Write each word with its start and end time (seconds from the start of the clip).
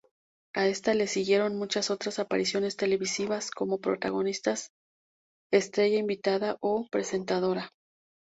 A 0.55 0.65
esta 0.65 0.95
le 0.95 1.05
siguieron 1.05 1.59
muchas 1.59 1.91
otras 1.91 2.17
apariciones 2.17 2.75
televisivas, 2.75 3.51
como 3.51 3.77
protagonista, 3.79 4.55
estrella 5.51 5.99
invitada 5.99 6.57
o 6.59 6.87
presentadora. 6.89 7.69